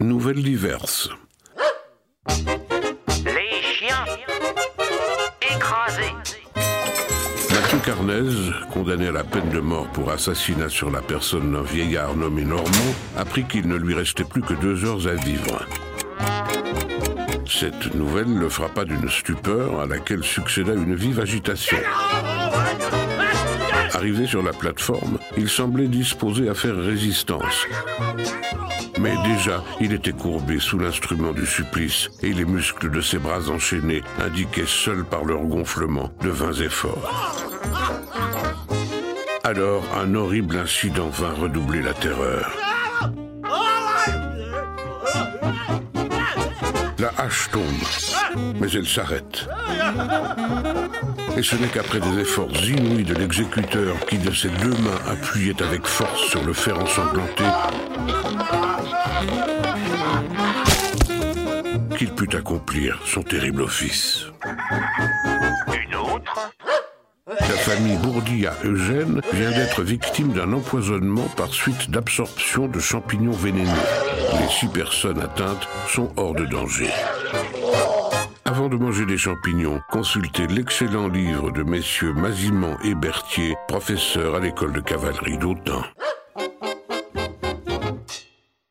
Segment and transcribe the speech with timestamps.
[0.00, 1.08] nouvelles diverses.
[3.24, 4.04] Les chiens
[5.40, 6.14] écrasés.
[7.50, 12.16] Mathieu Carnez, condamné à la peine de mort pour assassinat sur la personne d'un vieillard
[12.16, 15.66] nommé Normand, apprit qu'il ne lui restait plus que deux heures à vivre.
[17.46, 21.78] Cette nouvelle le frappa d'une stupeur à laquelle succéda une vive agitation.
[24.02, 27.68] Arrivé sur la plateforme, il semblait disposé à faire résistance.
[28.98, 33.48] Mais déjà, il était courbé sous l'instrument du supplice et les muscles de ses bras
[33.48, 37.36] enchaînés indiquaient seuls par leur gonflement de vains efforts.
[39.44, 42.50] Alors, un horrible incident vint redoubler la terreur.
[47.02, 47.64] La hache tombe,
[48.60, 49.48] mais elle s'arrête.
[51.36, 55.60] Et ce n'est qu'après des efforts inouïs de l'exécuteur qui, de ses deux mains, appuyait
[55.60, 57.42] avec force sur le fer ensanglanté,
[61.98, 64.26] qu'il put accomplir son terrible office.
[64.46, 66.52] Une autre?
[67.26, 74.11] La famille Bourdia-Eugène vient d'être victime d'un empoisonnement par suite d'absorption de champignons vénéneux.
[74.40, 76.90] Les six personnes atteintes sont hors de danger.
[78.44, 84.40] Avant de manger des champignons, consultez l'excellent livre de messieurs Mazimant et Berthier, professeurs à
[84.40, 85.82] l'école de cavalerie d'Autun.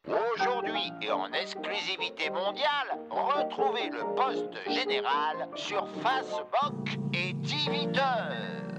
[0.08, 8.71] Aujourd'hui et en exclusivité mondiale, retrouvez le poste général sur Facebook et Twitter.